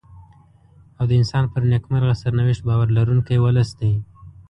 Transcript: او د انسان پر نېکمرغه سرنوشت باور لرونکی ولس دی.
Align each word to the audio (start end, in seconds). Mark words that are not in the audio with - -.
او 0.97 1.03
د 1.09 1.11
انسان 1.19 1.43
پر 1.53 1.61
نېکمرغه 1.71 2.13
سرنوشت 2.21 2.61
باور 2.67 2.87
لرونکی 2.97 3.37
ولس 3.39 3.69
دی. 3.79 3.93